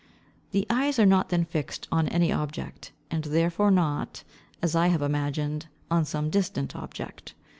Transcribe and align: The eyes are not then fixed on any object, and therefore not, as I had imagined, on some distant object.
The 0.49 0.65
eyes 0.67 0.97
are 0.97 1.05
not 1.05 1.29
then 1.29 1.45
fixed 1.45 1.87
on 1.91 2.07
any 2.07 2.31
object, 2.31 2.91
and 3.11 3.25
therefore 3.25 3.69
not, 3.69 4.23
as 4.59 4.75
I 4.75 4.87
had 4.87 5.03
imagined, 5.03 5.67
on 5.91 6.05
some 6.05 6.31
distant 6.31 6.75
object. 6.75 7.35